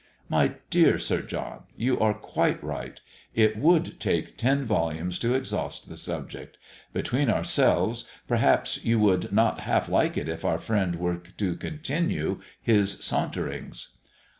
[0.29, 2.99] My dear Sir John, you are quite right.
[3.35, 6.57] It would take ten volumes to exhaust the subject.
[6.91, 12.39] Between ourselves, perhaps you would not half like it if our friend were to continue
[12.59, 13.89] his "Saunterings."